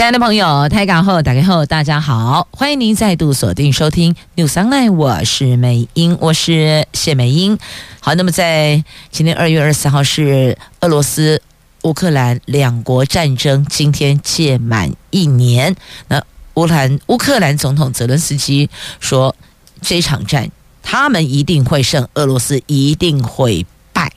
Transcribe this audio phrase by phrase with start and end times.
[0.00, 7.58] 亲爱的朋友，台港后打开后，大家好，欢迎您再度锁定收听 News Online，我是美英，我是谢美英。
[8.00, 11.42] 好，那么在今天二月二十四号是俄罗斯。
[11.82, 15.76] 乌克兰两国战争今天届满一年，
[16.08, 16.24] 那
[16.54, 19.36] 乌兰乌克兰总统泽伦斯基说，
[19.82, 20.50] 这场战
[20.82, 24.10] 他们一定会胜，俄罗斯一定会败。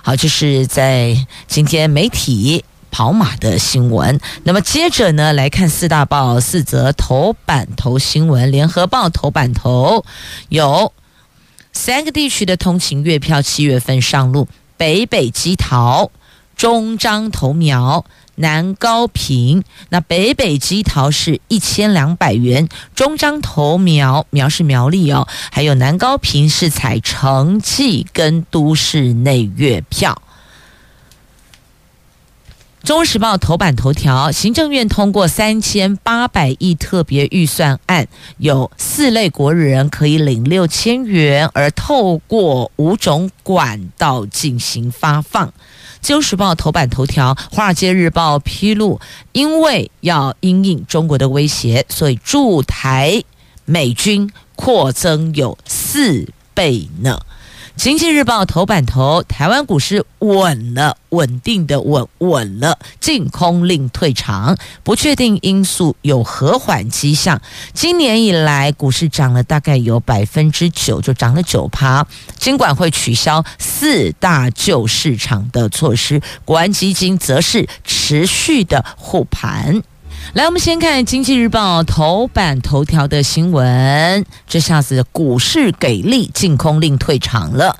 [0.00, 4.20] 好，这是在今天媒体跑马的新闻。
[4.44, 8.50] 那么接着呢，来看四大报四则头版头新闻。
[8.50, 10.04] 联合报头版头
[10.48, 10.92] 有
[11.72, 16.10] 三个地区的通勤月票七月份上路，北北基桃。
[16.56, 30.20] 中彰投苗、南高屏，那北北基桃是一千两百元，中彰投苗苗是苗栗哦，还有南高屏是采城际跟都市内月票。
[32.88, 38.08] 中时报头版头条：行政院通过三千八百亿特别预算案，
[38.38, 45.48] 有四类国人可以领六千元，而透过五种管道进行发放。
[46.00, 48.98] 《旧时报》头版头条，《华尔街日报》披露，
[49.32, 53.22] 因为要因应中国的威胁，所以驻台
[53.66, 57.20] 美军扩增有四倍呢。
[57.78, 67.40] 经济日报头版头，台湾股市稳了，稳定的稳稳了，净空令退场，不确定因素有和缓迹象。
[67.72, 72.04] 今年以来，股市涨了大概有百分之九，就涨了九趴。
[72.36, 79.84] 金管会取消四大救市场的措施，国安基金则是持续的护盘。
[80.34, 84.26] 来，我们先看《经济日报》头版头条的新闻。
[84.46, 87.78] 这下子股市给力，净空令退场了。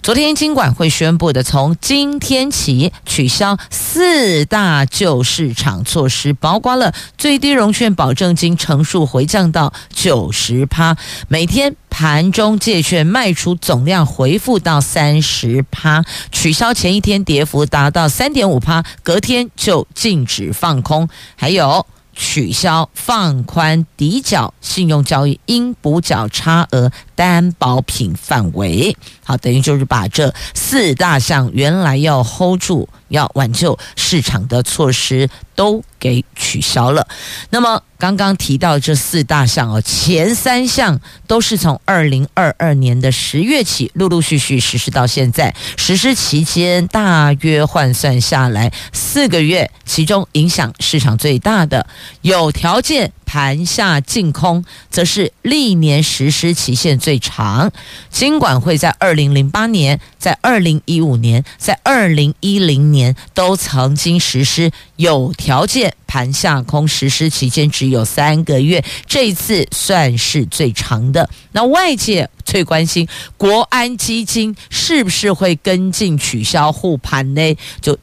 [0.00, 10.96] 昨天金管会宣布的，从今天起取消四大救市场措施，包括了最低融券保证金乘数回降到九十趴，
[11.26, 21.84] 每天盘中借券卖出总量回复到三十趴，取消前一天跌幅达到三点五趴，隔天就禁止放空，还有。
[22.20, 37.06] 取消放宽抵缴信用交易应补缴差额担保品范围，好，等于就是把这四大项原来要 hold 住、要挽救市场的措施都给取消了。
[37.50, 51.86] 那么刚刚提到这四大项哦，前三项都是从二零二二年的十月起陆陆续续实施到现在，实施期间大约换算下来四个月，其中影响市场最大的
[52.22, 53.12] 有条件。
[53.28, 57.70] 盘下净空，则是历年实施期限最长。
[58.08, 71.28] 金管会在二零零八年、在二零一五年、在二零一零年都曾经实施有条件盘下空，实施期间只有三个月，这一次算是最长的。
[71.52, 73.06] 那外界最关心，
[73.36, 77.54] 国安基金是不是会跟进取消护盘呢？
[77.82, 77.98] 就。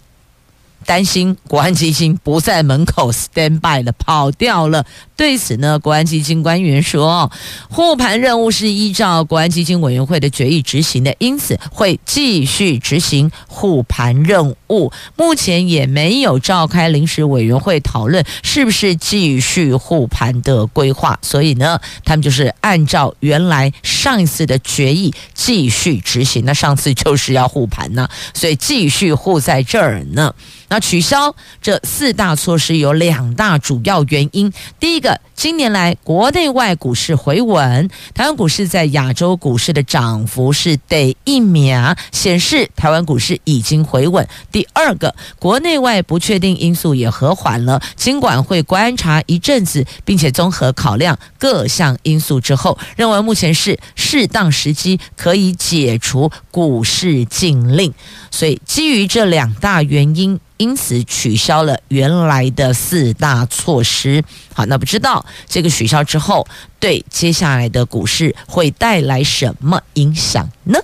[0.85, 4.85] 担心国安基金不在门口 stand by 了，跑掉了。
[5.17, 7.31] 对此呢，国安基金官员说，
[7.69, 14.91] 护盘任务是依照国安基金委员会的决议执行的，因此会继续执行护盘任务。
[15.15, 23.71] 目前也没有召开临时委员会讨论是不是继续护盘的规划，所以呢，他们就是按照原来
[24.05, 26.45] 上一次的决议继续执行。
[26.45, 30.31] 那上次就是要护盘呢，所以继续护在这儿呢。
[30.67, 34.51] 那取消这四大措施有两大主要原因。
[34.79, 44.27] 第一个，今年来国内外股市回稳，台湾股市在亚洲股市的涨幅是得一秒，显示台湾股市已经回稳。
[44.51, 57.93] 第二个，国内外不确定因素也和缓了，金管会观察一阵子，并且综合考量各项因素之后，认为目前是适当时机可以解除股市禁令。
[58.29, 60.39] 所以基于这两大原因。
[60.57, 64.23] 因此取消了原来的四大措施。
[64.53, 66.47] 好，那不知道这个取消之后，
[66.79, 70.79] 对接下来的股市会带来什么影响呢？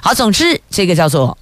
[0.00, 1.36] 好，总之这个叫做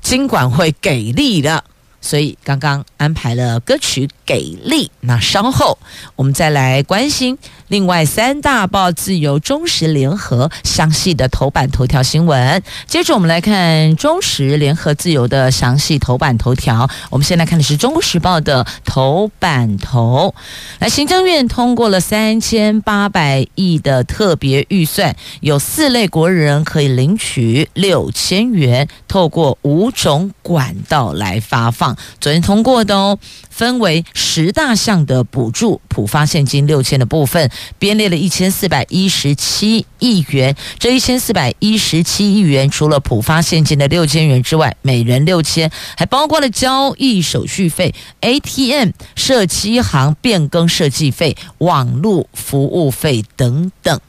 [0.00, 1.64] 金管会给力的，
[2.00, 4.90] 所以刚刚安排了歌曲给力。
[5.00, 5.78] 那稍后
[6.16, 7.38] 我们再来关心
[7.68, 12.62] 另外三大报：自由、中时、联合详细的头版头条新闻。
[12.86, 16.88] 接着我们来看中时、联合、自由的详细头版头条。
[17.10, 20.34] 我们先来看的是《中国时报》的头版头。
[20.78, 31.89] 来，行政院通过了三千八百亿的特别预算，有四类国人可以领取六千元，透过五种管道来发放。
[32.20, 33.18] 昨天通过的哦。
[33.50, 40.56] 分为十大项的补助，普发现金六千的部分，编列了一千四百一十七亿元。
[40.78, 54.00] 这一千四百一十七亿元，除了普发现金的六千元之外，每人六千，还包括了交易手续费、ATM 设机行变更设计费、网络服务费等等。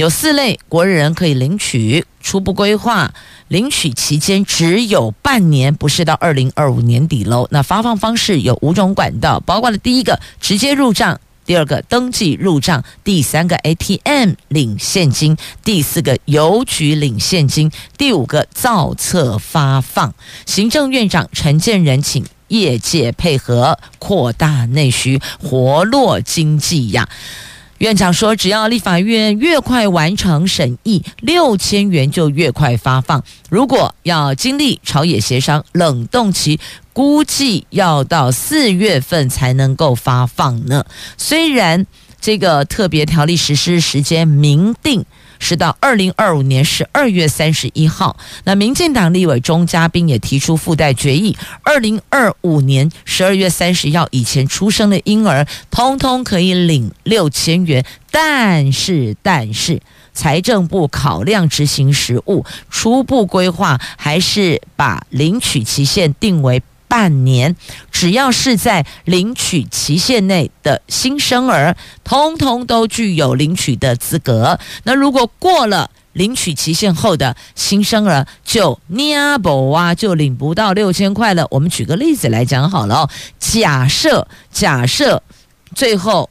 [0.00, 3.12] 有四类国人可以领取，初步规划。
[3.48, 7.46] 领取期间只有半年，不是到二零二五年底喽。
[7.50, 20.14] 那发放方式有五种管道，包括了第一个直接入账，第二个登记入账，第三个 ATM 领现金，第四个邮局领现金，第五个造册发放。
[20.46, 27.06] 行政院长陈建仁请业界配合，扩大内需，活络经济呀。
[27.80, 33.24] 院长说，只要立法院越快完成审议，六千元就越快发放。
[33.48, 36.60] 如果要经历朝野协商冷冻期，
[36.92, 40.84] 估计要到四月份才能够发放呢。
[41.16, 41.86] 虽然
[42.20, 45.06] 这个特别条例实施时间明定。
[45.40, 48.16] 是到二零二五年十二月三十一号。
[48.44, 57.84] 那民进党立委钟嘉宾也提出附带决议，二零二五年十二月三十号以前出生的婴儿，通通可以领六千元。
[58.12, 59.80] 但是，但是
[60.12, 66.62] 财政部考量执行实务，初步规划还是把领取期限定为。
[66.90, 67.54] 半年，
[67.92, 74.58] 只要是在领取期限内的新生儿，通通都具有领取的资格。
[74.82, 81.46] 那如果过了领取期限后的新生儿，就捏不啊，就领不到六千块了。
[81.52, 85.22] 我们举个例子来讲好了哦，假设假设
[85.74, 86.28] 最后。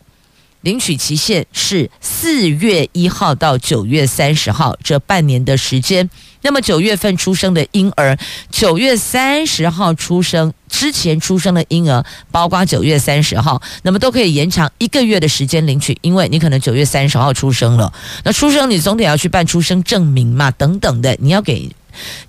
[0.61, 6.09] 领取期限是四月一号到九月三十号，这半年的时间。
[6.41, 8.17] 那么九月份出生的婴儿，
[8.49, 17.91] 九月三十号出生之前出生的婴儿，包括九月三十号，那么都可以延长一个月的时间领取，因为你可能九月三十号出生了，
[18.23, 21.69] 那出生你总得要去办出生证明嘛，等等的，你要给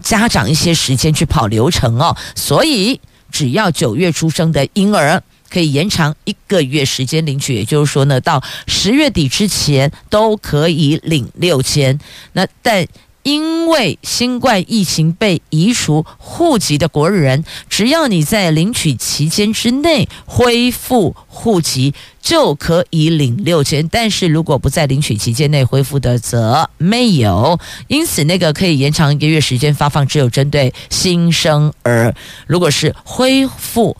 [0.02, 2.16] 家长一些时间去跑流程哦。
[2.34, 5.22] 所以只要九月出生的婴儿。
[5.52, 11.98] 可以延长一个月时间领取，也就是说呢，到十月底之前都可以领六千。
[12.34, 12.86] 那但
[13.22, 23.86] 因为新冠疫情被移除户籍的国人，只要你在领取期间之内恢复户籍，就可以领六千。
[23.88, 27.58] 但是如果不在领取期间内恢复的，则没有。
[27.88, 32.14] 因此，那个可以延长一个月时间发放，只有针对新生儿。
[32.46, 33.96] 如果是恢复。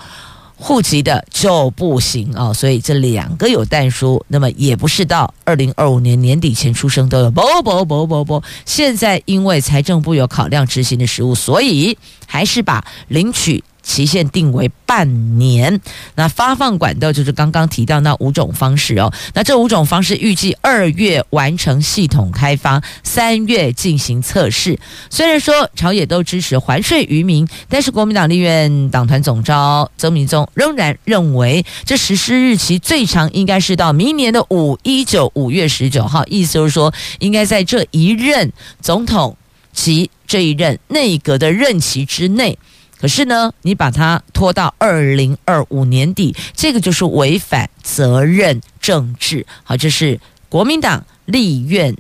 [0.63, 11.97] 户籍的就不行哦，所以这两个有但书，那么也不是到二零二五年年底前出生都有，不不不不不，现在因为财政部有考量执行的实务，所以
[12.27, 13.65] 还是把领取。
[13.83, 15.81] 期限定为半年，
[16.15, 19.13] 那发放管道就是刚刚提到那五种方式哦。
[19.35, 24.79] 那这五种方式预计二月完成系统开发，三月进行测试。
[25.09, 39.37] 虽然说朝野都支持还税于民，但是国民党立院党团总召曾铭宗仍然认为，这实施日期最长应该是到明年的五一九五月十九号，意思就是说，应该在这一任总统
[39.73, 42.59] 及这一任内阁的任期之内。
[43.01, 49.47] 可是呢，你把它拖到二零二五年底，这个就是违反责任政治。
[49.65, 51.97] 好，这是国民党立院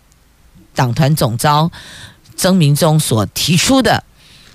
[0.74, 1.70] 党团总召
[2.36, 4.04] 曾铭宗所提出的。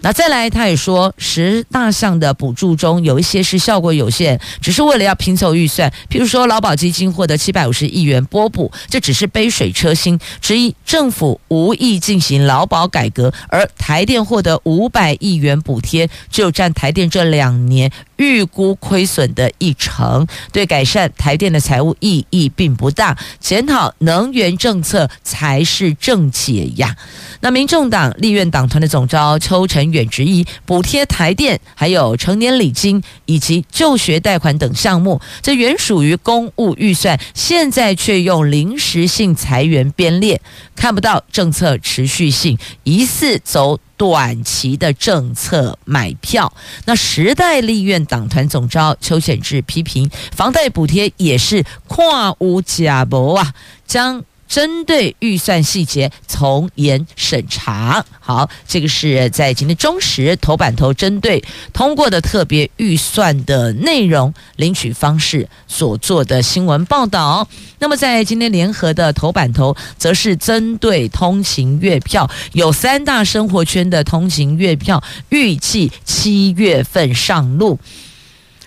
[0.06, 5.92] 那再来，他也说，十大项的补助中有一些是效果有限，只是为了要拼凑预算。
[6.12, 10.20] 譬如说，劳保基金获得七百五十亿元拨补，这只是杯水车薪。
[10.40, 23.18] 之一，政府无意进行劳保改革，而台电获得五百亿元补贴，只有占台电这两年预估亏损的一成，对改善台电的财务意义并不大。
[23.40, 26.96] 检讨能源政策才是正解呀。
[27.42, 40.42] 那民众党立院党团的总召邱成远质疑，补贴台电还有成年礼金以及就学贷款等项目，这原属于公务预算，现在却用临时性裁员编列，
[40.76, 46.54] 看不到政策持续性，疑似走短期的政策买票。
[46.86, 53.54] 那时代立院党团总召邱显智批评，房贷补贴也是跨无假谋啊，
[53.86, 54.24] 将。
[54.48, 58.06] 针对预算细节从严审查。
[58.20, 67.48] 好，这个是在今天中时头版头针对通过的特别预算的内容、领取方式所做的新闻报道。
[67.80, 77.80] 那么在今天联合的头版头，则是针对通勤月票，有三大生活圈的通勤月票预计七月份上路。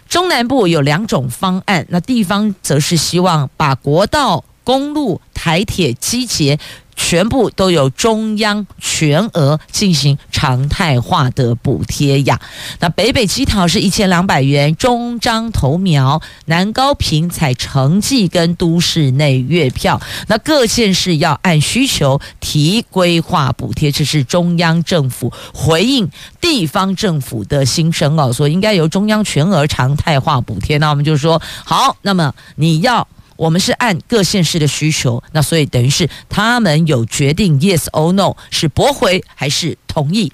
[0.08, 4.44] 中南部有两种方案，那地方则是希望把国道。
[4.68, 6.58] 公路、台铁、机捷
[6.94, 12.38] 全部都有中央全额进行常态化的补贴呀。
[12.80, 19.98] 那北北基桃是一千两百元，中彰投苗、南高屏采城际跟都市内月票。
[20.26, 26.10] 那各县市要按需求提规划补贴，这是中央政府回应
[26.42, 30.76] 地方政府的心声哦，说应该由中央全额常态化补贴。
[30.76, 33.08] 那我们就说好，那么你要。
[33.38, 40.30] 我们是按各县市的需求，那所以等于是他们有决定 yes or no 是驳回还是同意，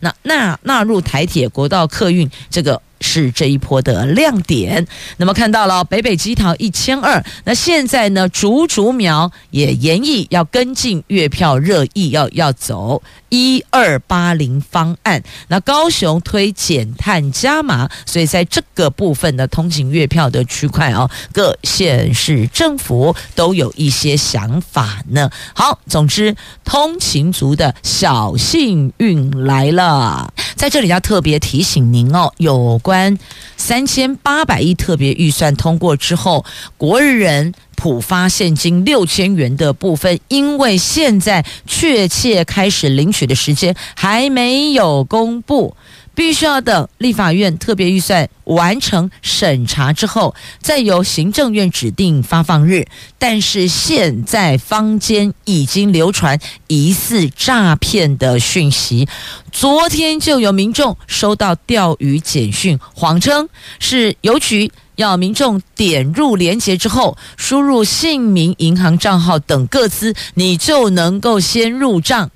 [0.00, 2.82] 那纳纳入台铁国道客运这个。
[3.00, 4.84] 是这一波的亮点。
[5.18, 15.22] 那么看到了北北基桃一千二，那现在呢，竹竹苗也研议要跟进月票热议，要要走一二八零方案。
[15.48, 25.30] 那高雄推减碳加码，所以在这个部分的通勤月票的区块哦，各县市政府都有一些想法呢。
[25.54, 32.78] 好，总之通勤族的小幸运来了，在这里要特别提醒您哦，有。
[32.78, 33.18] 关
[33.56, 36.44] 三千八百亿特别预算通过之后，
[36.76, 45.76] 国人普发现金六千元的部分，因为现在确切开始领取的时间还没有公布。
[46.14, 52.88] 必须要等立法院特别预算完成审查之后，再由行政院指定发放日。
[53.20, 59.06] 但是现在坊间已经流传疑似诈骗的讯息，
[59.52, 72.30] 昨天就有民众收到钓鱼简讯，谎称是邮局要民众点入连结之后，输入姓名、银行账号等各资，你就能够先入账。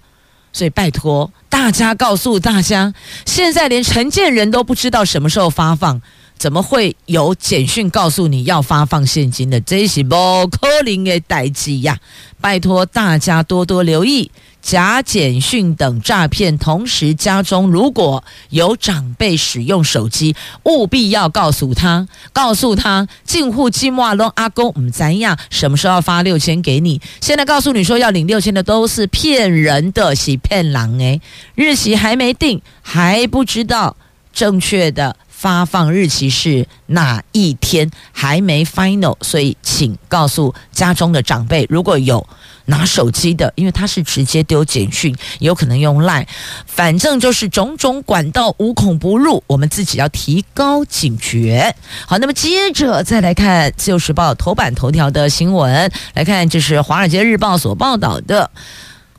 [0.52, 2.95] 所以拜托大家告诉大家，
[3.26, 6.00] 现在连承建人都不知道什么时候发放，
[6.38, 9.61] 怎么会有简讯告诉你要发放现金的？
[9.61, 10.14] 这是不
[10.47, 11.99] 可能的代志呀！
[12.40, 14.31] 拜托大家多多留意。
[14.62, 27.00] 假简讯等诈骗，同时家中如果有长辈使用手机，务必要告诉他，告诉他进户计划中阿公，唔怎样，什么时候发六千给你？
[27.21, 31.21] 现在告诉你说要领六千的都是骗人的，是骗狼诶，
[31.57, 33.97] 日期还没定，还不知道
[34.33, 42.25] 正确的发放日期是哪一天，还没 final，所以请告诉家中的长辈，如果有。
[42.66, 46.26] 拿手机的，因为他是直接丢简讯，有可能用 LINE，
[46.66, 51.75] 反正就是种种管道无孔不入，我们自己要提高警觉。
[52.07, 58.50] 好，那么接着再来看《自由时报》头版头条的新闻，来看这是《华尔街日报》所报道的。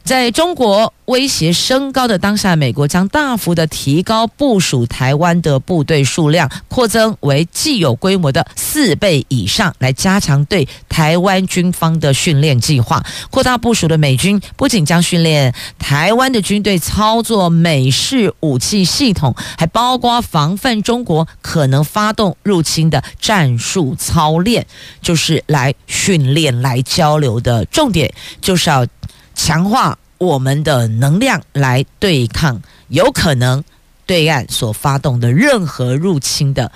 [0.03, 13.01] 在中国威胁升高的当下，美国将大幅的提高部署台湾的部队数量，扩增为既有规模的四倍以上，来加强对台湾军方的训练计划。
[13.29, 24.65] 扩大部署的美军不仅将训练台湾的军队操作美式武器系统，还包括防范中国可能发动入侵的战术操练，
[25.01, 28.85] 就是来训练、来交流的重点，就是要。
[29.33, 33.63] 强化我们的能量来对抗有可能
[34.05, 36.71] 对岸所发动的任何入侵的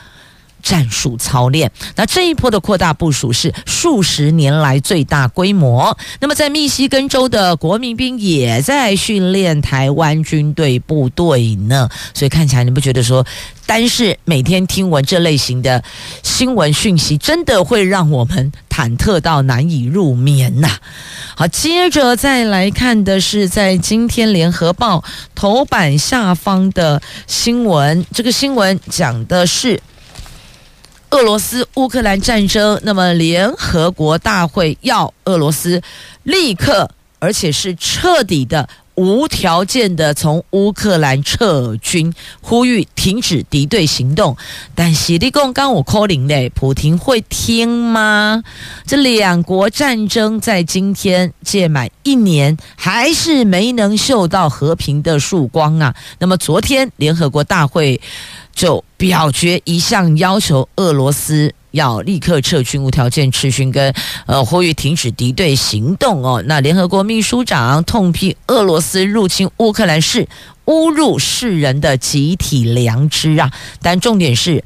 [0.62, 1.72] 战术操练。
[1.96, 5.98] 那这一波的扩大部署是数十年来最大规模。
[6.20, 11.90] 那么在密西根州的国民兵也在训练台湾军队部队呢。
[12.14, 13.26] 所以看起来你不觉得说，
[13.66, 15.84] 单是每天听闻这类型的
[16.24, 20.70] 新闻讯息，真的会让我们忐忑到难以入眠呐、
[21.36, 29.82] 好，接着再来看的是在今天联合报头版下方的新闻，这个新闻讲的是
[31.12, 32.80] 俄罗斯乌克兰战争。
[32.84, 35.82] 那么联合国大会要俄罗斯
[36.24, 38.68] 立刻，而且是彻底的。
[38.98, 42.12] 无条件的从乌克兰撤军，
[42.42, 44.36] 呼吁停止敌对行动。
[44.74, 48.44] 但是你讲刚我 calling 嘞，普廷会听吗？
[48.88, 55.94] 这两国战争在今天届满一年，还是没能嗅到和平的曙光啊。
[56.18, 58.02] 那么昨天联合国大会
[58.58, 61.54] 就表决一项要求，俄罗斯。
[61.72, 63.94] 要立刻撤军，无条件撤军，跟
[64.26, 66.44] 呃呼吁停止敌对行动哦。
[66.48, 70.28] 那联合国秘书长痛批俄罗斯入侵乌克兰是
[70.66, 73.52] 侮辱世人的集体良知啊！
[73.80, 74.64] 但重点是。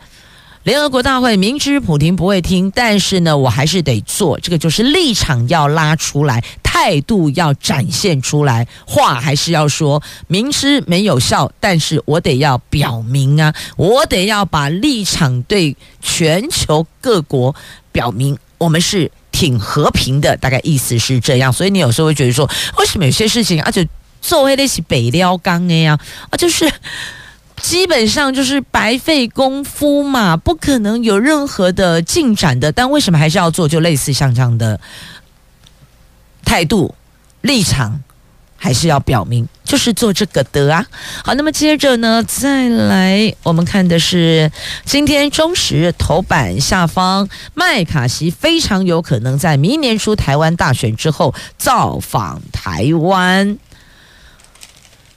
[0.63, 4.39] 联合国大会明知普亭不会听，但是呢，我还是得做。
[4.39, 10.03] 这个就是立场要拉出来，态度要展现出来，话还是要说。
[10.27, 17.55] 明知没有效，但是我得要表明啊，我得要把立场对全球各国
[17.91, 20.37] 表明，我们是挺和平的。
[20.37, 21.51] 大概意思是这样。
[21.51, 23.87] 所以你有时候会觉得说，为什么有些事情而且
[24.21, 25.97] 做黑的是北料钢的呀？
[26.29, 26.71] 啊，就是。
[27.61, 32.71] 基本上就是白费功夫嘛，不可能有任何的进展的。
[32.71, 33.67] 但为什么还是要做？
[33.67, 34.79] 就类似像这样的
[36.43, 36.93] 态度、
[37.41, 38.01] 立场，
[38.57, 40.85] 还是要表明，就是做这个的啊。
[41.23, 44.51] 好，那么接着呢，再来我们看的是
[44.83, 53.57] 今天中时头版下方，麦卡锡非常有可能在明年初台湾大选之后造访台湾。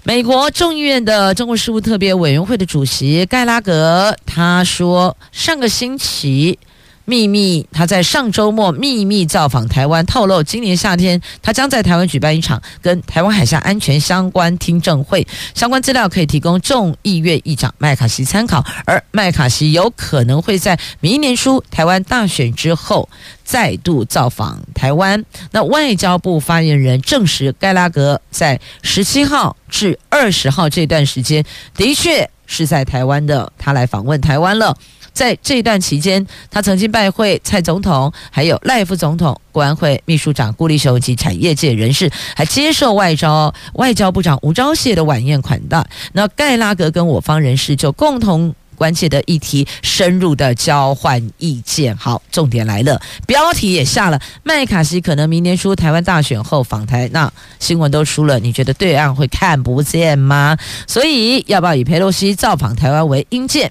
[0.07, 6.59] 美国众议院的中国事务特别委员会的主席盖拉格他说，上个星期。
[7.07, 18.65] 秘密，他在上周末秘密造访台湾，透露今年夏天他将在台湾举办一场跟台湾海峡安全相关听证会，相关资料可以提供众议院议长麦卡锡参考。
[18.87, 23.09] 而麦卡锡有可能会在明年初台湾大选之后
[23.45, 25.23] 再度造访台湾。
[25.51, 31.45] 那外交部发言人证实，盖拉格在十七号至二十号这段时间
[31.77, 34.77] 的确是在台湾的，他来访问台湾了。
[35.15, 45.83] 在这段期间，他曾经拜会蔡总统，还有赖副总统、国安会秘书长顾立雄及产业界人士，还接受外交外交部长吴钊燮的晚宴款待。
[46.13, 51.97] 那盖拉格跟我方人士就共同关切的议题深入的交换意见。
[51.97, 60.59] 好，重点来了，标题也下了，麦卡锡可能明年初台湾大选后访台，那新闻都出了，你觉得对岸会看不见吗？
[60.89, 63.71] 所以要不要以佩洛西造访台湾为 因见？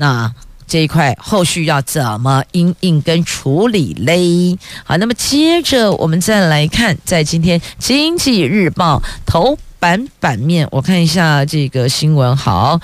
[0.00, 0.32] 那
[0.66, 4.58] 这一块后续要怎么因应跟处理嘞？
[4.82, 8.96] 好，那么接着我们再来看，在今天《经济日报》
[9.26, 12.34] 头版版面，我看一下这个新闻。
[12.34, 12.80] 好，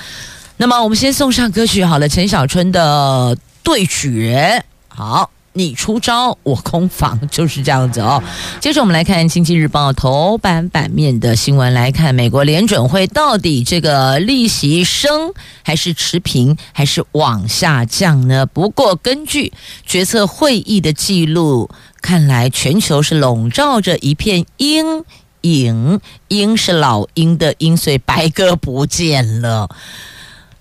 [0.58, 4.62] 那么我们先送上歌曲好了，陈小春的对决。
[4.88, 5.30] 好。
[5.56, 8.22] 你出招，我空防，就是这样子哦。
[8.60, 15.32] 接着我们来看《经济日报》头版版面的新闻，来看美国联准会到底这个利息升
[15.64, 18.44] 还是持平，还是往下降呢？
[18.44, 19.52] 不过根据
[19.86, 21.70] 决策会议的记录，
[22.02, 25.04] 看来全球是笼罩着一片阴
[25.40, 29.70] 影，鹰是老鹰的鹰，所以白鸽不见了。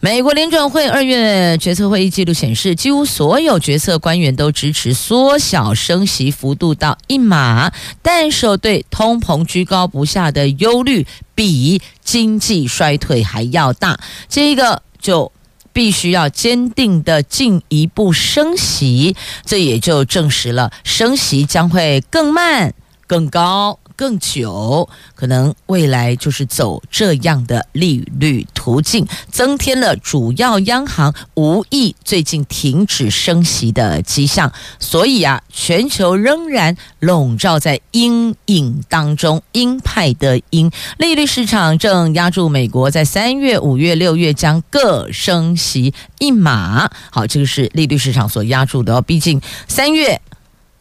[0.06, 15.32] 美国联准会二月决策会议记录显示，几乎所有决策官员都支持缩小升息幅度到一码，但是对通膨居高不下的忧虑比经济衰退还要大，这个就
[15.74, 22.76] 必须要坚定的进一步升息，这也就证实了升息将会更慢、
[23.08, 23.80] 更高。
[23.96, 34.52] 更久，可能未来就是走这样的利率途径，增添了主要央行无意最近停止升息的迹象。
[34.80, 46.90] 所以啊，全球仍然笼罩在阴影当中，鹰派的鹰，利率市场正压住美国在三月、五月、六月将各升息一码。
[47.12, 49.02] 好，这个是利率市场所压住的哦。
[49.02, 50.22] 毕竟三月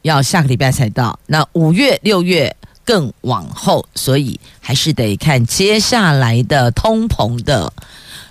[0.03, 2.57] 要下个礼拜才到，那五月、六月。
[2.85, 7.73] 更往后，所以还是得看接下来的通膨的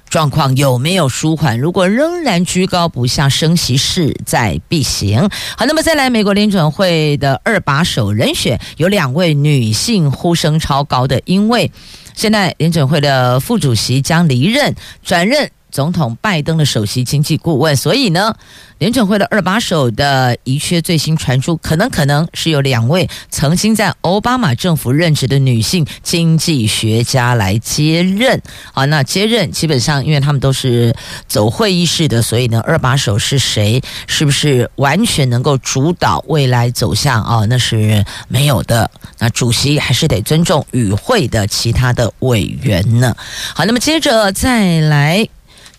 [0.09, 1.59] 状况有没有舒缓。
[1.59, 5.27] 如果仍然居高不下，升息势在必行。
[5.57, 11.71] 好，那么再来，美国联准会的二把手人选有两位女性呼声超高的，因为
[12.13, 17.75] 现在联准会的副主席将离任，转任总统拜登的首席经济顾问。
[17.75, 18.33] 所以呢，
[18.77, 28.39] 联准会的二把手的遗缺最新传出，可能可能是有两位曾经在奥巴马政府任职的女性经济学家来接任。
[28.71, 30.95] 好，那接任基本上，因为他们都是
[31.27, 37.43] 走会议室的，所以呢，二把手是谁，是不是完全能够主导未来走向啊？
[37.49, 38.91] 那是没有的。
[39.17, 43.15] 那主席还是得尊重与会的其他的委员呢。
[43.55, 45.27] 好，那么接着再来，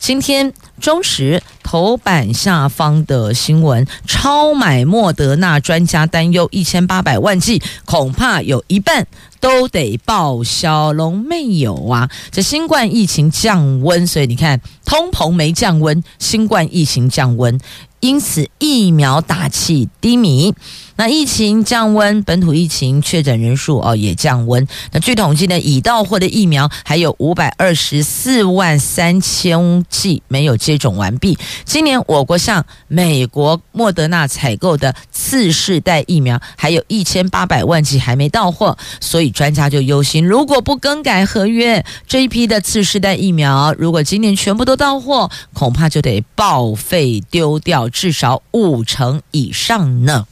[0.07, 0.53] 今天
[0.85, 9.07] 中时头版下方的新闻：超买莫德纳专家担忧一千八百万剂，恐怕有一半
[9.41, 10.93] 都得报销。
[10.93, 12.11] 龙没有啊？
[12.31, 17.59] 这新冠疫情降温，所以你看通膨没降温，新冠疫情降温，
[18.01, 20.55] 因此疫苗打气低迷。
[20.97, 24.65] 那疫情降温，本土疫情确诊人数哦也降温。
[24.93, 31.39] 那据统计呢，已到货的疫苗还有五百二十四万三千剂没有接接种完毕。
[31.65, 50.27] 今年我国向美国莫德纳采购的次世代疫苗还有一千八百万剂还没到货，所以专家就忧心，如果不更改合约，这一批的次世代疫苗如果今年全部都到货，恐怕就得报废丢掉至少五成以上呢。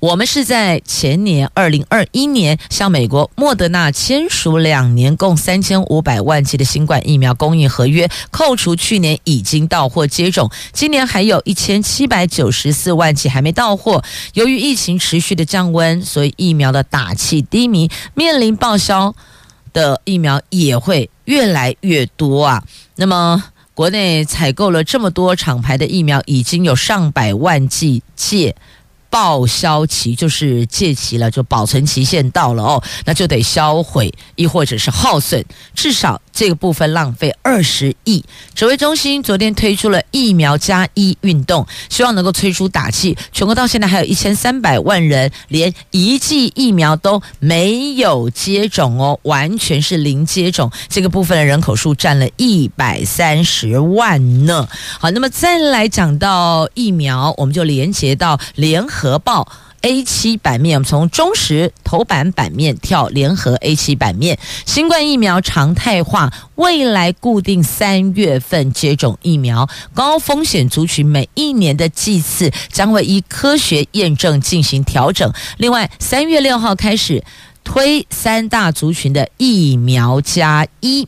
[0.00, 14.04] 我们是在前年二零二一年向美国莫德纳签署两年共三千五百万剂的新冠疫苗供应合约，扣除去年已经到货接种，今年还有一千七百九十四万剂还没到货。
[14.34, 19.12] 由于疫情持续的降温，所以疫苗的打气低迷，面临报销
[19.72, 22.62] 的疫苗也会越来越多啊。
[22.94, 23.42] 那么，
[23.74, 28.54] 国内采购了这么多厂牌的疫苗，已经有上百万剂借。
[29.10, 35.44] 报销期就是借期了，就保存期限到了哦，那就得销毁，亦或者是耗损，
[35.74, 38.24] 至少这个部分浪费二十亿。
[38.54, 43.18] 指挥中心昨天推出了疫苗加一运动，希望能够催出打气。
[43.32, 50.70] 全国到现在还有一千三百万人连一剂疫苗都没有接种哦，完全是零接种。
[50.88, 54.68] 这个部分的人口数占了一百三十万呢。
[55.00, 59.18] 好，那么再来讲到疫苗，我们就连接到联合。
[59.18, 59.48] 报
[59.82, 75.32] A 七版面，我们从中时头版版面跳联合 A 七版面，新冠疫苗常态化，未来固定三月份接种疫苗，高风险族群每一年的剂次将会依科学验证进行调整。
[75.58, 77.22] 另外，三月六号开始
[77.62, 81.06] 推三大族群的疫苗加一。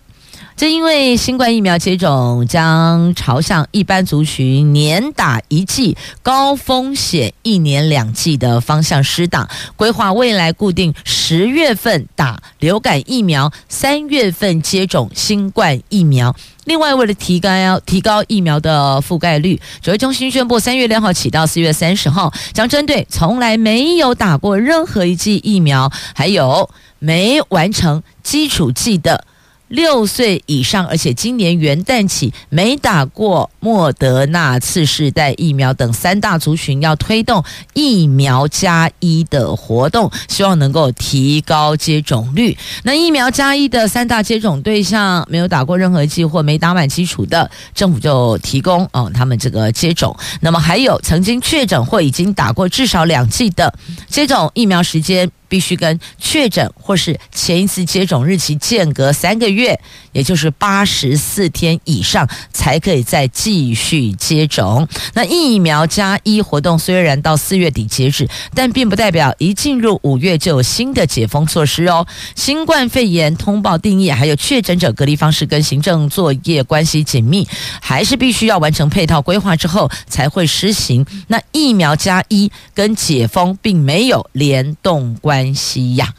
[0.61, 16.37] 正因为新冠疫苗接种将朝向一般族群年打一剂、高风险一年两剂的方向施打，规划未来固定十月份打流感疫苗，三月份接种新冠疫苗。
[16.66, 26.68] 另外，为了提高提高疫苗的覆盖率，指挥中心宣布，三月六号起到四月三十号，将针对从来没有打过任何一剂疫苗，还有
[26.99, 29.25] 没完成基础剂的。
[29.70, 42.59] 六岁以上，而且今年元旦起没打过莫德纳次世代疫苗等三大族群，要推动疫苗加一的活动，希望能够提高接种率。
[42.83, 50.16] 那疫苗加一的三大接种对象，没有打过任何剂或没打满基础的，政府就提供哦他们这个接种。
[50.40, 53.72] 那么还有曾经确诊或已经打过至少两剂的，
[54.09, 55.30] 接种疫苗时间。
[55.50, 59.78] 必须跟确诊或是前一次接种日期间隔三个月，
[60.12, 64.86] 也就是八十四天以上，才可以再继续接种。
[65.14, 72.06] 那疫苗加一活动虽然到四月底截止，但并不代表一进入五月就有新的解封措施哦。
[72.36, 77.48] 新冠肺炎通报定义还有确诊者隔离方式跟行政作业关系紧密，
[77.80, 81.04] 还是必须要完成配套规划之后才会施行。
[81.26, 85.39] 那疫苗加一跟解封并没有联动关。
[85.40, 86.12] 关系呀，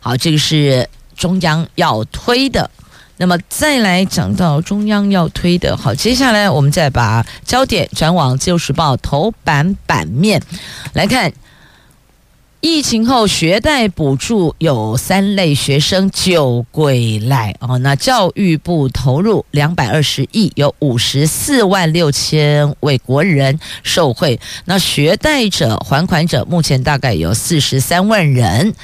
[0.00, 2.70] 好，这个是中央要推的。
[3.18, 10.42] 那么再来讲到中央要推的，好，接下来我们再把焦点转往《自由时报》头版版面
[10.94, 11.30] 来看。
[12.64, 24.40] 疫情后学贷补助有三类学生就归来哦，那教育部投入两百二十亿，有五十四万六千位国人受惠。
[24.64, 28.74] 那学贷者还款者目前大概有四十三万人。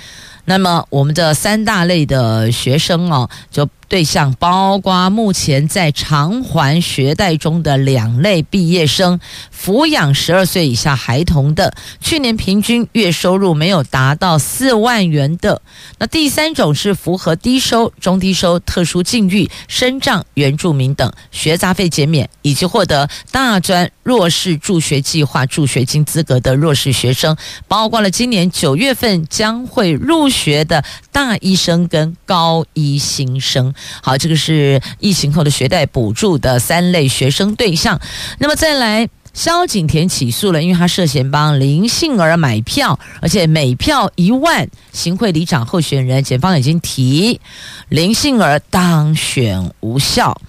[0.44, 9.18] 那么我们这三大类的学生哦，就对象包括目前在偿还学贷中的两类毕业生，
[9.52, 15.60] 抚养十二岁以下孩童的，去年平均月收入没有达到四万元的。
[15.98, 33.74] 那第三种是符合低收、中低收、特殊境遇、身障、原住民等学杂费减免，以及获得大专弱势助学计划助学金资格的弱势学生，包括了今年九月份将会入学的大一生跟高一新生。
[34.02, 38.00] 好，这个是疫情后的学贷补助的三类学生对象。
[38.38, 44.68] 那么再来，萧景田起诉了，因为他涉嫌帮林杏儿买票，而且每票一万。
[44.92, 47.40] 行贿里长候选人，检方已经提
[47.88, 50.40] 林杏儿当选无效。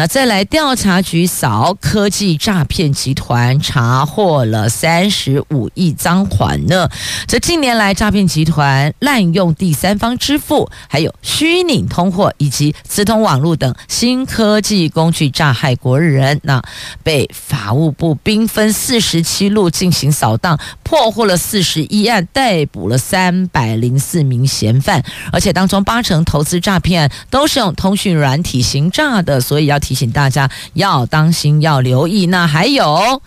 [0.00, 6.88] 那再来，调查局扫科技诈骗集团，查获了三十五亿赃款呢。
[7.26, 16.40] 这近年来，诈骗集团滥用第三方支付、还有虚拟通货以及磁通网络等新科技工具诈害国人。
[16.44, 16.62] 那
[17.02, 20.58] 被法务部兵分四十七路进行扫荡，
[20.90, 29.90] 破获了四十一案，逮捕了三百零四名嫌犯，而且当中八成投资诈骗案都是用通讯软体行诈的，所以要提。
[29.90, 32.26] 提醒大家要当心，要留意。
[32.26, 33.20] 那还有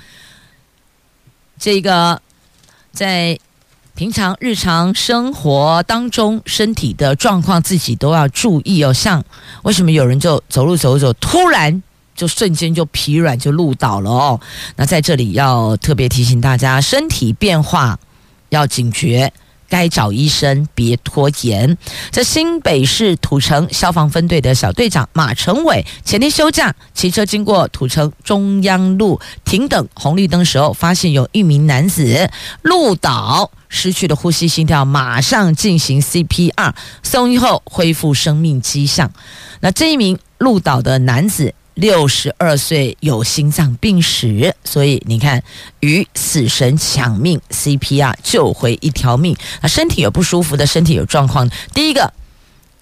[1.60, 2.22] 这个，
[2.94, 3.38] 在
[3.94, 8.94] 平常日常生活当中，身体的状况自己都要注意哦。
[8.94, 9.26] 像
[9.64, 11.84] 为什么有人就走路走走，突然
[12.16, 14.40] 就瞬间就疲软就路倒了哦？
[14.76, 18.00] 那在这里要特别提醒大家，身体变化
[18.50, 19.34] 要警觉。
[19.70, 21.76] 该找医生，别拖延。
[22.12, 32.30] 在新北市土城消防分队的小队长马成伟前天休假，骑车经过土城中央路停等红绿灯时候，发现有一名男子
[32.62, 39.12] 路倒，失去了呼吸心跳，马上进行 CPR，送医后恢复生命迹象。
[39.62, 41.56] 那这一名路倒的男子。
[41.76, 45.44] 六十二岁，有心脏病史，所以你看，
[45.80, 49.36] 与死神抢命，CPR 救回一条命。
[49.62, 52.14] 那身体有不舒服的，身体有状况，第一个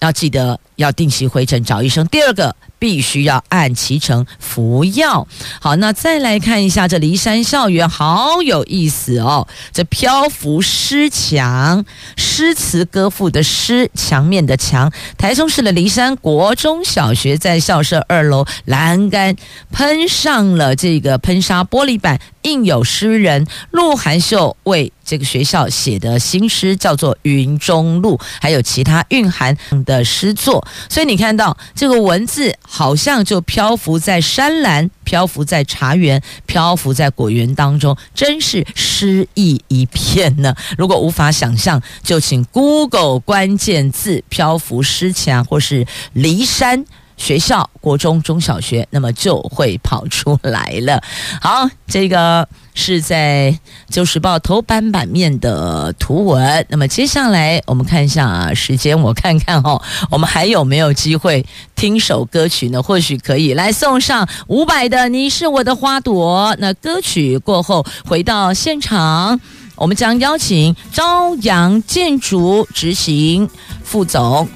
[0.00, 2.06] 要记得要定期回诊找医生。
[2.08, 2.54] 第二个。
[2.82, 5.28] 必须要按期程服药。
[5.60, 9.46] 好，那再来看一下这骊山校园，好有意思哦。
[9.72, 11.84] 这漂浮诗墙，
[12.16, 14.92] 诗词歌赋的诗，墙面的墙。
[15.16, 19.36] 台中市的骊山国中小学在校舍二楼栏杆
[19.70, 30.61] 喷上了这个喷砂玻璃板，印有诗人鹿晗秀为这个学校写的新诗，叫做《云中路》，还有其他蕴含的诗作。
[30.88, 32.54] 所以你看到这个文字。
[32.74, 40.54] 好像就漂浮在山岚，漂浮在茶园，漂浮在果园当中，真是诗意一片呢。
[40.78, 46.86] 如果无法想象，就请 Google 关键字“漂浮诗墙”或是“骊山”。
[47.16, 51.02] 学校国中中小学，那么就会跑出来了。
[51.40, 53.52] 好，这个是在
[53.88, 56.66] 《旧时报》头版版面的图文。
[56.68, 61.44] 那么接下来我们看一下啊，时间我看看哦，我们还有没有机会
[61.76, 62.82] 听首歌曲呢？
[62.82, 66.52] 或许可以来送上五百的《你是我的花朵》。
[66.58, 69.40] 那歌曲过后回到现场，
[69.76, 73.48] 我们将邀请朝阳建筑执行
[73.84, 74.48] 副总。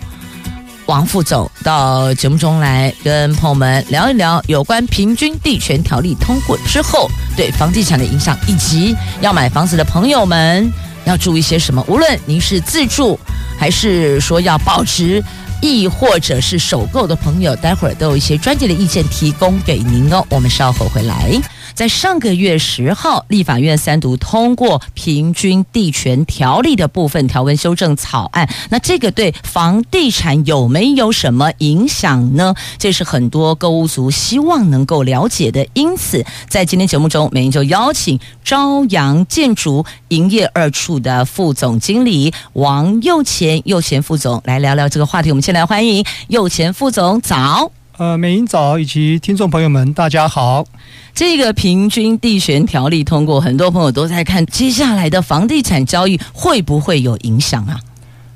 [0.87, 10.73] 王副总到节目中来跟朋友们聊一聊有关平均地权条例通过之后对房地产的影响，以及要买房子的朋友们
[11.05, 11.85] 要注意些什么。
[11.89, 13.19] 无论您是自住，
[13.59, 15.23] 还是说要保值，
[15.67, 20.25] 亦或者是首购的朋友，待会儿都有一些专业的意见提供给您哦。
[20.31, 21.41] 我们稍后回来。
[21.75, 28.49] 在上个月十号，立法院三读通过《平均地权条例》的部分条文修正草案。
[28.71, 32.55] 那这个对房地产有没有什么影响呢？
[32.79, 35.67] 这是很多购物族希望能够了解的。
[35.75, 45.31] 因此，在今天节目中，美英就邀请朝阳建筑营业二处的副总经理王右前，右前副总来聊聊这个话题。
[45.31, 47.71] 我们先来欢迎右前副总，早。
[47.99, 50.65] 呃，美英早，以及听众朋友们，大家好。
[51.15, 57.81] 这个平均地权条例通过，很多朋友都在看接下来的房地产交易会不会有影响啊？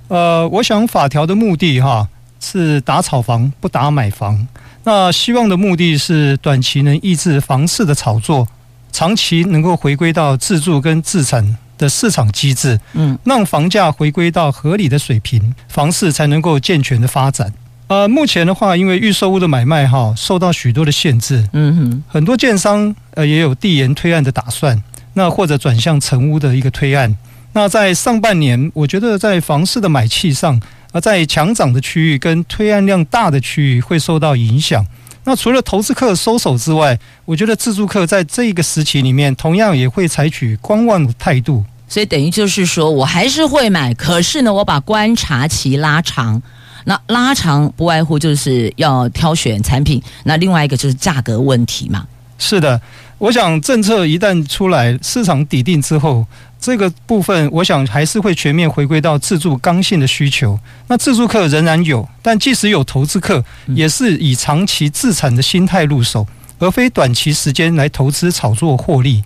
[0.08, 2.08] 呃，我想法条的目的哈
[2.40, 4.48] 是打炒房，不打买房。
[4.82, 8.48] 那希望的目的是短期能抑制房市的炒作，
[8.92, 17.52] 长期能够回归到自住跟自产的市场机制，嗯，让房价回归到合理的水平，房市才能够健全的发展。
[17.88, 24.80] 呃，目前的话，因为预售屋的买卖哈受到许多的限制，嗯哼，很多建商呃也有递延推案的打算，
[25.14, 27.16] 那或者转向成屋的一个推案。
[27.52, 30.60] 那在上半年，我觉得在房市的买气上，
[30.92, 34.86] 而在强涨的区域跟推案量大的区域会受到影响。
[35.24, 41.64] 那除了投资客收手之外，我觉得自助客在这个时期里面，同样也会采取观望的态度。
[41.88, 46.40] 所以等于就是说我还是会买，可是呢，我把观察期拉长。
[46.84, 52.06] 那拉长不外乎就是要挑选产品，那另外一个就是价格问题嘛。
[52.38, 52.80] 是的，
[53.18, 56.26] 我想政策一旦出来，市场底定之后。
[56.60, 60.58] 这个部分，我想还是会全面回归到自住刚性的需求。
[60.88, 66.26] 那自住客仍然有，但即使有投资客，也是以长期自产的心态入手，
[66.58, 69.24] 而非短期时间来投资炒作获利。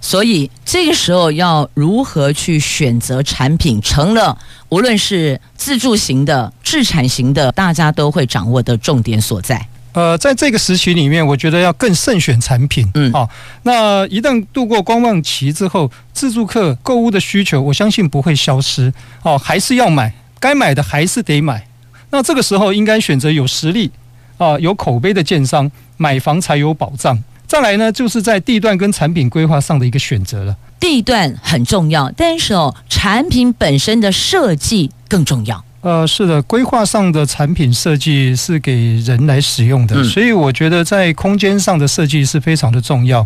[0.00, 9.66] 所以这个时候要如何去选择产品，成了无论是自助型的、自产型的，大家都会掌握的重点所在。
[9.92, 12.88] 呃，在这个时期里面，我觉得要更慎选产品。
[12.94, 13.30] 嗯，好、哦，
[13.62, 18.92] 那一旦度过观望期之后，自助客购物的需求，我相信不会消失。
[19.22, 21.66] 哦，还是要买，该买的还是得买。
[22.10, 23.90] 那这个时候应该选择有实力
[24.36, 27.22] 啊、呃、有口碑的建商，买房才有保障。
[27.46, 30.56] 再来呢，就是在地段跟产品规划上的一个选择了。
[30.78, 35.64] 地段很重要，但是哦，产品本身的设计更重要。
[35.80, 43.24] 呃，是的，规划上的产品设计是给人来使用的，嗯，所以我觉得在空间上的设计是非常的重要。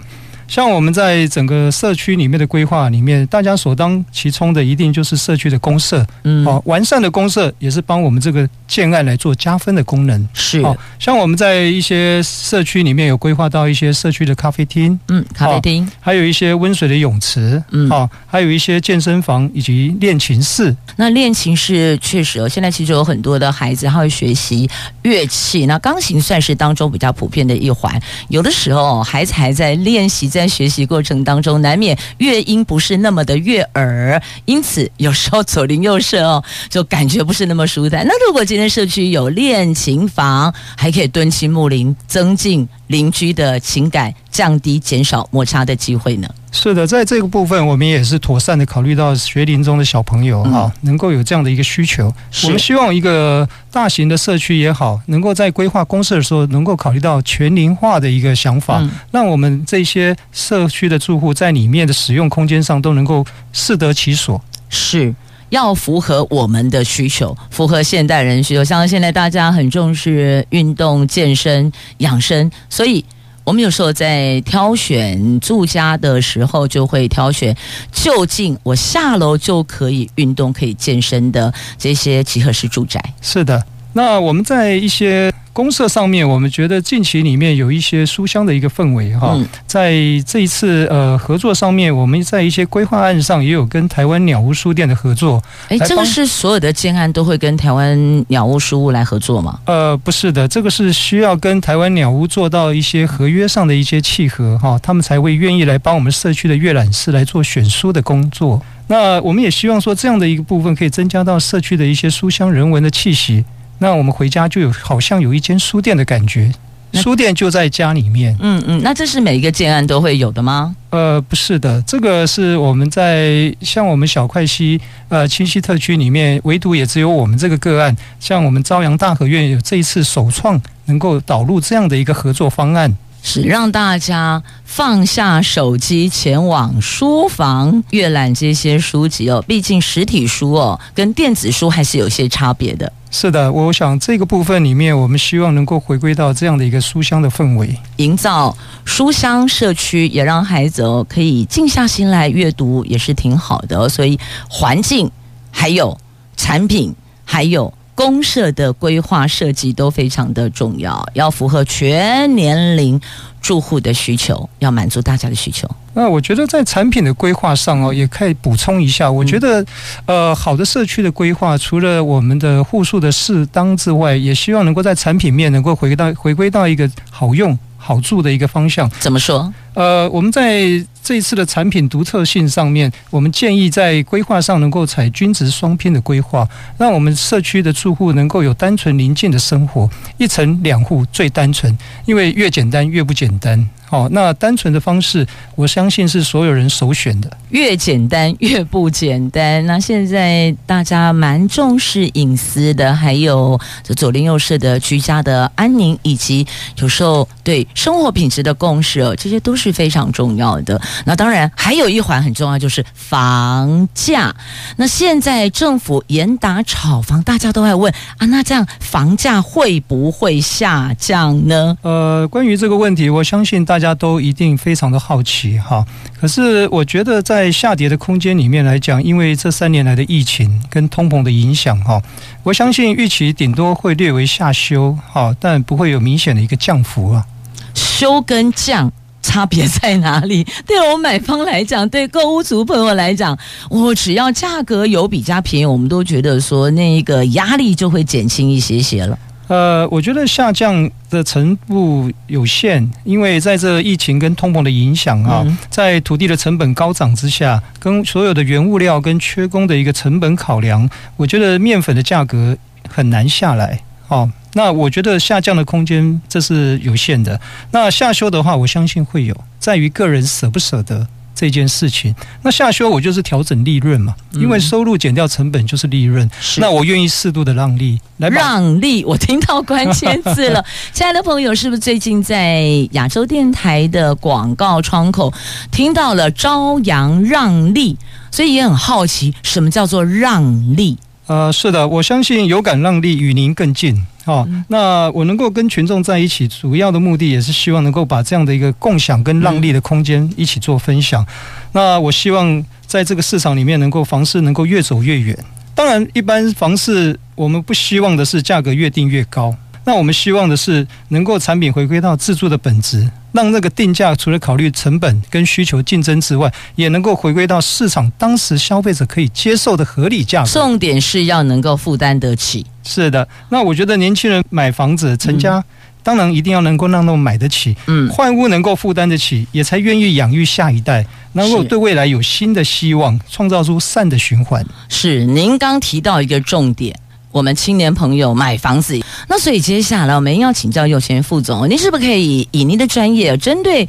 [0.52, 10.28] 像我们在整个社区里面的规划里面，大家首当其冲的一定就是社区的公社，嗯，好，完善的公社也是帮我们这个建案来做加分的功能。
[10.34, 20.76] 是，好，像我们在一些社区里面有规划到一些社区的咖啡厅，嗯，咖啡厅，还有一些温水的泳池，嗯，哦，还有一些健身房以及练琴室。
[20.96, 24.68] 那练琴室确实哦，现在其实有很多的孩子他会学习
[25.00, 27.98] 乐器，那钢琴算是当中比较普遍的一环。
[28.28, 30.41] 有的时候孩子还在练习在。
[30.42, 38.04] 在学习过程当中，难免乐音不是那么的悦耳，因此有时候左邻右舍哦，就感觉不是那么舒坦。
[38.04, 46.28] 那如果今天社区有练琴房，还可以敦亲睦邻，增进邻居的情感，降低减少摩擦的机会呢？
[46.52, 52.12] 是的，在这个部分，我们也是妥善的考虑到学龄中的小朋友哈、嗯，能够有这样的一个需求。
[52.44, 64.38] 我们希望一个大型的社区也好，能够在规划公设的时候，能够考虑到全龄化的一个想法、嗯，让我们这些社区的住户在里面的使用空间上都能够适得其所。
[64.68, 65.14] 是
[65.52, 68.64] 要符合我们的需求，符合现代人需求。
[68.64, 73.04] 像现在大家很重视运动、健身、养生，所以。
[73.44, 77.56] 我们有时候在挑选住家的时候，就会挑选
[77.90, 83.02] 就近我下楼就可以运动、可以健身的这些集合式住宅。
[83.20, 83.60] 是的，
[83.92, 85.32] 那我们在一些。
[85.54, 89.92] 公社上面，我们觉得近期里面有一些书香的一个氛围哈，在
[90.26, 95.42] 这一次呃合作上面，我们在一些规划案上也有跟台湾鸟屋书店的合作。
[95.68, 99.60] 哎，这个是所有的建案都会跟台湾鸟屋书屋来合作吗？
[99.66, 108.62] 呃，不是的，这个是需要跟台湾鸟屋做到一些合约上的一些契合哈，他们才会愿意来帮我们社区的阅览室来做选书的工作。
[108.86, 113.44] 那我们也希望说这样的一个部分可以增加到社区的一些书香人文的气息。
[113.78, 116.52] 那我们回家就有好像有一间书店的感觉，
[116.94, 118.36] 书店就在家里面。
[118.40, 120.76] 嗯嗯，那这是每一个建案都会有的吗？
[120.90, 139.42] 呃，不是的，这个是我们在像我们小块西呃清溪特区里面，唯独也只有我们这个个案，像我们朝阳大和院有这一次首创能够导入这样的一个合作方案，是让大家放下手机前往书房阅览这些书籍哦。
[139.48, 142.92] 毕竟实体书哦跟电子书还是有些差别的。
[143.14, 153.86] 是的，我想这个部分里面，我们希望能够回归到这样的一个书香的氛围，营造书香社区，也让孩子哦可以静下心来阅读，也是挺好的。
[153.86, 155.08] 所以环境、
[155.50, 155.96] 还有
[156.38, 163.00] 产品、还有公社的规划设计都非常的重要，要符合全年龄
[163.40, 165.68] 住户的需求，要满足大家的需求。
[165.94, 169.10] 那我觉得在产品的规划上哦，也可以补充一下。
[169.10, 169.64] 我觉得，
[170.06, 178.88] 呃，好的社区的规划，除了我们的户数的适当之外，也希望能够在产品面能够回到回归到一个好用好住的一个方向。
[179.00, 179.52] 怎么说？
[179.74, 180.62] 呃，我们在
[181.02, 193.68] 这一次的产品独特性上面，我们建议在规划上能够采均值双拼的规划，让我们社区的住户能够有单纯宁静的生活，一层两户最单纯，因为越简单越不简单。
[193.92, 195.24] 好，那单纯的方式，
[195.54, 197.30] 我相信是所有人首选的。
[197.50, 199.64] 越简单越不简单。
[199.66, 206.46] 那现在大家蛮重视隐私的，还有这左邻右舍的居家的安宁，以及
[206.78, 209.52] 有时候对生活品质的共识哦，这些都。
[209.62, 210.80] 是非常重要的。
[211.04, 214.34] 那当然还有一环很重要，就是房价。
[214.76, 221.78] 那现在政府严打炒房，大家都在问啊，那这样房价会不会下降呢？
[221.82, 225.84] 呃，关于这个问题，我相信大家都一定非常的好奇哈。
[226.20, 232.00] 可是我觉得在下跌的空间里面来讲，因为这三年来的疫情跟通膨的影响哈，
[232.44, 237.26] 我相信预期顶多会略微下修哈，但不会有明显的一个降幅啊。
[237.74, 238.90] 修跟降
[239.20, 240.46] 差别在哪里？
[240.66, 243.36] 对我买方来讲，对购物族朋友来讲，
[243.70, 249.18] 我只要价格有比较便宜，我们都觉得说那个压力就会减轻一些些了。
[249.48, 262.56] 呃，我觉得下降的程度有限，因为在这疫情跟通膨的影响啊，在土地的成本高涨之下，跟所有的原物料跟缺工的一个成本考量，我觉得面粉的价格
[262.88, 263.80] 很难下来。
[264.08, 267.40] 哦，那我觉得下降的空间这是有限的。
[267.70, 272.14] 那下修的话，我相信会有，在于个人舍不舍得这件事情。
[272.42, 276.28] 那下修我就是调整利润嘛，因为收入减掉成本就是利润。
[276.40, 279.04] 是，那我愿意适度的让利来让利。
[279.04, 282.62] 我听到关键字了， 亲爱的朋友，是不是最近在
[282.92, 285.32] 亚洲电台的广告窗口
[285.70, 287.96] 听到了朝阳让利？
[288.30, 290.96] 所以也很好奇，什么叫做让利？
[291.26, 294.06] 呃，是的，我相信有感让利与您更近。
[294.24, 301.26] 哦，那我能够跟群众在一起，主要的目的也是希望能够把这样的一个共享跟让利的空间一起做分享。
[301.72, 305.36] 那我希望在这个市场里面，能够房市能够越走越远。
[305.74, 309.52] 当然，一般房市我们不希望的是价格越定越高。
[309.84, 320.48] 那我们希望的是能够产品回归到自住的本质，让那个定价除了考虑成本跟需求竞争之外，也能够回归到市场当时消费者可以接受的合理价格。
[320.48, 322.64] 重点是要能够负担得起。
[322.84, 325.64] 是的，那我觉得年轻人买房子成家，嗯、
[326.02, 334.66] 当然一定要能够让他们买得起，嗯，换屋能够负担得起，也才愿意养育下一代，能够对未来有新的希望，创造出善的循环。
[334.88, 336.98] 是，您刚提到一个重点。
[337.32, 343.88] 我们青年朋友买房子，那所以接下来我们要请教右贤副总，您是不是可以以您的专业，针对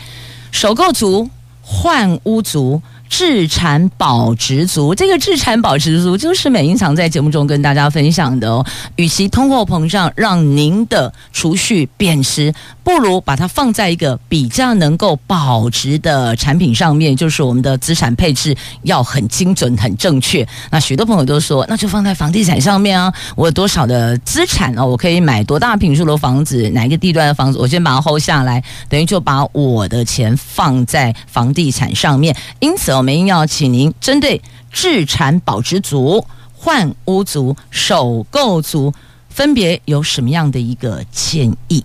[0.52, 1.30] 首购族、
[1.62, 2.82] 换屋族？
[3.10, 8.66] 置产保值族，这个置产保值族就是美英常在节目中跟大家分享的哦。
[8.96, 12.52] 与其通货膨胀让您的储蓄贬值，
[12.84, 20.48] 不如把它放在一个比较能够保值的产品上面，就是我们的资产配置要很精准、很正确。
[20.72, 32.34] 那许多朋友都说，那就放在房地产上面啊，我有多少的资产哦，我可以买多大平数的房子，哪一个地段的房子，我先把它 hold 下来，等于就把我的钱放在房地产上面。
[32.60, 32.94] 因此。
[32.94, 34.40] 我们要请您针对
[34.72, 36.24] 置产保值族、
[36.54, 38.94] 换屋族、首购族，
[39.30, 41.84] 分别有什么样的一个建议？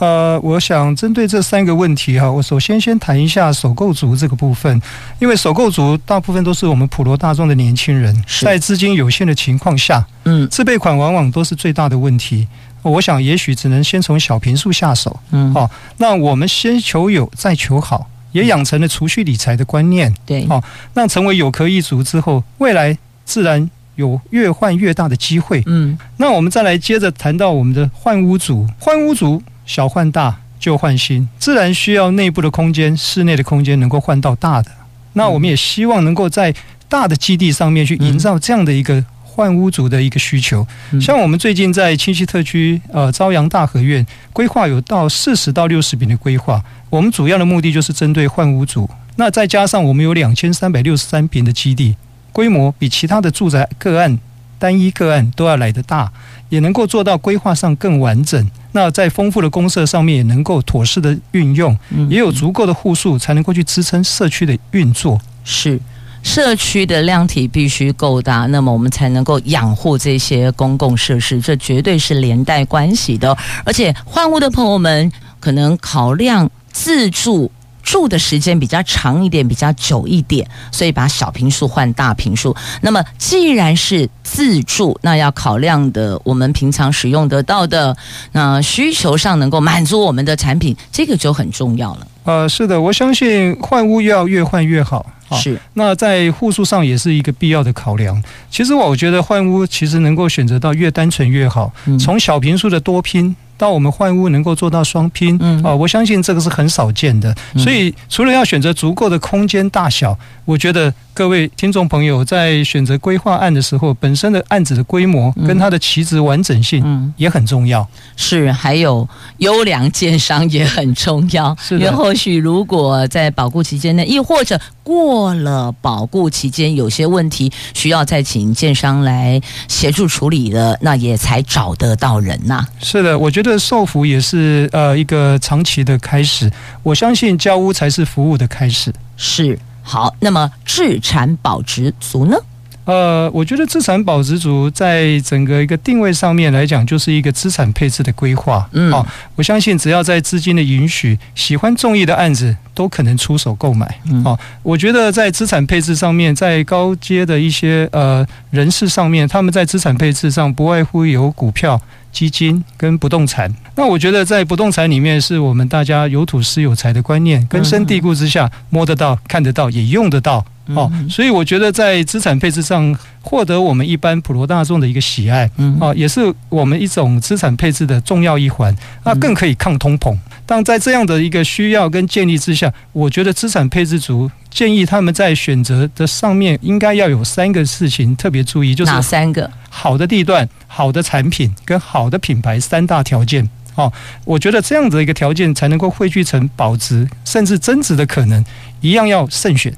[0.00, 4.80] 呃，我想针对这三个问题哈，我首先先谈一下首购族这个部分，
[5.18, 12.48] 因为首购族大部分都是我们普罗大众的年轻人，在资金有限的情况下，嗯，自备款往往都是最大的问题。
[12.82, 18.08] 我想也许只能先从小平数下手，嗯，好，那我们先求有，再求好。
[18.32, 20.62] 也养成了储蓄理财的观念，对，好，
[20.94, 25.60] 那成为有壳一族之后，未来自然有越换越大的机会。
[25.66, 34.68] 嗯，那我们再来接着谈到我们的换屋族，换屋族小换大，旧换新，自然需要内部的空间、室内的空间能够换到大的。
[35.12, 36.52] 那我们也希望能够在
[36.88, 39.04] 大的基地上面去营造这样的一个。
[39.32, 40.66] 换屋族的一个需求，
[41.00, 44.04] 像我们最近在清溪特区呃朝阳大合院
[44.34, 48.90] 规划有到四十到六十平的规划，我们主要的目的就是针对换屋族。
[49.16, 51.96] 那再加上我们有两千三百六十三平的基地，
[52.32, 54.18] 规模比其他的住宅个案
[54.60, 56.12] 单一个案都要来得大，
[56.50, 58.48] 也能够做到规划上更完整。
[58.72, 61.76] 那在丰富的公社上面也能够妥适的运用，
[62.08, 65.20] 也有足够的户数才能够去支撑社区的运作。
[65.42, 65.80] 是。
[66.22, 73.34] 社区的量体必须够大，那么我们才能够养护这些公共设施，这绝对是连带关系的。
[73.64, 77.50] 而且换屋的朋友们可能考量自住
[77.90, 82.54] 住的时间比较长一点，比较久一点，所以把小平数换大平数。
[82.82, 87.96] 那么既然是自住，那要考量的我们平常使用得到的
[88.30, 92.06] 那需求上能够满足我们的产品，这个就很重要了。
[92.22, 95.04] 呃，是的，我相信换屋要越换越好。
[95.32, 98.22] 是，那在户数上也是一个必要的考量。
[98.50, 107.36] 其实我觉得换屋其实能够选择到越单纯越好，从小平数的多拼到我们换屋能够做到双拼，嗯啊，我相信这个是很少见的。
[107.58, 117.86] 所以除了要选择足够的空间大小，我觉得各位听众朋友在选择规划案的时候，本身的案子的规模跟它的旗帜完整性也很重要。
[118.16, 119.06] 是，还有
[119.38, 121.54] 优良建商也很重要。
[121.60, 124.58] 是的，因为或许如果在保护期间内，亦或者
[124.90, 132.68] 过了保固期间，有些问题需要再请建商来协助处理的，那也才找得到人呐、啊。
[132.82, 136.50] 是的，我觉得售服也是呃一个长期的开始。
[136.82, 138.92] 我相信交屋才是服务的开始。
[139.16, 142.36] 是，好，那么置产保值足呢？
[142.84, 148.68] 呃，我觉得资产保值组在整个一个定位上面来讲，就是一个资产配置的规划。
[148.72, 149.06] 嗯，好，
[149.36, 154.00] 我相信只要在资金的允许，喜欢中意的案子都可能出手购买。
[154.24, 163.54] 好，我觉得在资产配置上面，在高阶的一些呃人士上面，他们在资产配置上不外乎有股票、基金跟不动产。
[163.76, 170.44] 那我觉得在不动产里面，是我们大家有土斯有财的观念，根深蒂固之下，摸得到、看得到，也用得到。
[170.74, 175.50] 哦，所以我觉得在资产配置上获得我们一般普罗大众的一个喜爱，
[175.80, 178.74] 啊，也是我们一种资产配置的重要一环。
[179.04, 180.16] 那更可以抗通膨。
[180.46, 189.48] 但在这样的一个需要跟建立之下，我觉得资产配置组建议他们在选择的上面应该要有三个事情特别注意，就是哪三个？
[189.68, 193.48] 好的地段、好的产品跟好的品牌三大条件。
[193.76, 193.92] 哦，
[194.24, 198.44] 我觉得这样的一个条件才能够汇聚成保值甚至增值的可能，
[198.80, 199.72] 一样要慎选。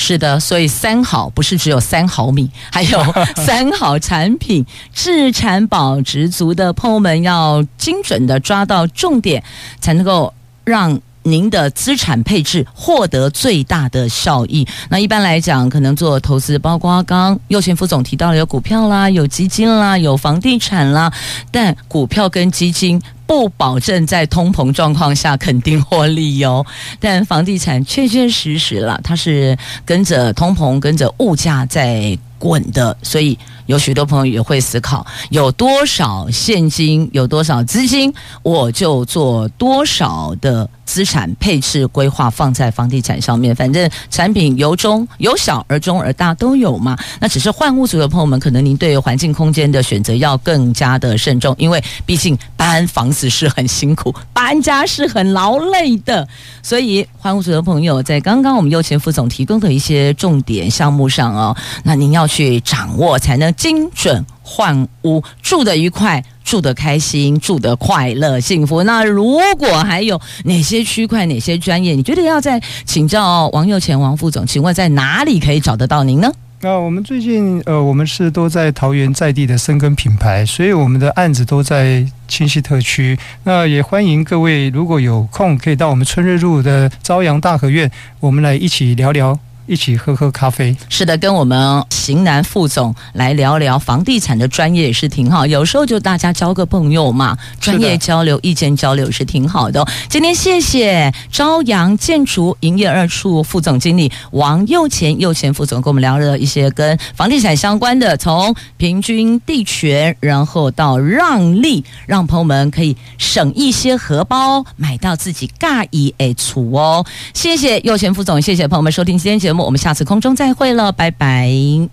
[0.00, 9.42] 是的，所以三好不是只有三毫米，还有 三好产品，置产保值足的朋友们要精准的抓到重点，
[9.80, 10.32] 才能够
[10.62, 14.64] 让您的资产配置获得最大的效益。
[14.88, 21.12] 那一般来讲，可能做投资，包括刚刚右前副总提到了有股票啦，有基金啦，有房地产啦，
[21.50, 23.02] 但股票跟基金。
[23.28, 26.64] 不保证在通膨状况下肯定获利哟，
[26.98, 38.12] 但房地产确确实实了，它是跟着通膨、跟着物价在滚的，所以有许多朋友也会思考：有多少现金，有多少资金，
[38.42, 43.54] 我就做多少的资产配置规划放在房地产上面。
[43.54, 46.96] 反正产品由中由小而中而大都有嘛。
[47.20, 56.28] 那只是换屋族的朋友们，可能您对环境空间的选择要更加的慎重，因为毕竟搬房是很辛苦，搬家是很劳累的。
[56.62, 66.22] 所以换屋组的朋友，在刚刚我们右前副总提供的一些重点项目上哦，那您要去掌握，才能精准换屋，住得愉快。
[66.44, 68.82] 住得开心，住得快乐幸福。
[68.84, 74.46] 那如果还有哪些区块、哪些专业，你觉得要在请教王右前王副总？
[74.46, 76.32] 请问在哪里可以找得到您呢？
[76.60, 83.16] 那我们最近呃，我们是都在桃园在地的深耕品牌，所以我们的案子都在清溪特区。
[83.44, 87.88] 那也欢迎各位，如果有空，可以到我们春日路的朝阳大合院，
[88.18, 89.38] 我们来一起聊聊。
[89.68, 95.46] 一起喝喝咖啡，是的，跟我们型男副总来聊聊房地产的专业也是挺好。
[95.46, 99.86] 有时候就大家交个朋友嘛，专业交流、意见交流是挺好的。
[100.08, 117.04] 今天谢谢朝阳建筑营业二处副总经理王右前右前副总跟我们聊了一些跟房地产相关的，从平均地权，然后到让利，让朋友们可以省一些荷包，买到自己尬意诶厝哦。
[117.34, 121.88] 谢谢右前副总，谢谢朋友们收听今天节我们下次空中再会了，拜拜。